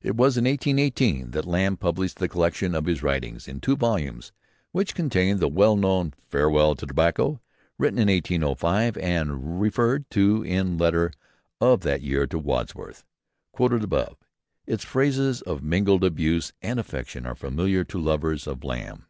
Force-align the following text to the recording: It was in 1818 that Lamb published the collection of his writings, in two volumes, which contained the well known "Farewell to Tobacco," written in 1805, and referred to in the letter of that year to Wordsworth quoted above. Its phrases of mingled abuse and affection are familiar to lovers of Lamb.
It 0.00 0.16
was 0.16 0.38
in 0.38 0.44
1818 0.46 1.32
that 1.32 1.44
Lamb 1.44 1.76
published 1.76 2.18
the 2.18 2.30
collection 2.30 2.74
of 2.74 2.86
his 2.86 3.02
writings, 3.02 3.46
in 3.46 3.60
two 3.60 3.76
volumes, 3.76 4.32
which 4.72 4.94
contained 4.94 5.38
the 5.38 5.48
well 5.48 5.76
known 5.76 6.14
"Farewell 6.30 6.74
to 6.76 6.86
Tobacco," 6.86 7.42
written 7.76 7.98
in 7.98 8.08
1805, 8.08 8.96
and 8.96 9.60
referred 9.60 10.08
to 10.12 10.42
in 10.42 10.78
the 10.78 10.82
letter 10.82 11.12
of 11.60 11.82
that 11.82 12.00
year 12.00 12.26
to 12.28 12.38
Wordsworth 12.38 13.04
quoted 13.52 13.84
above. 13.84 14.16
Its 14.66 14.82
phrases 14.82 15.42
of 15.42 15.62
mingled 15.62 16.04
abuse 16.04 16.54
and 16.62 16.80
affection 16.80 17.26
are 17.26 17.34
familiar 17.34 17.84
to 17.84 17.98
lovers 18.00 18.46
of 18.46 18.64
Lamb. 18.64 19.04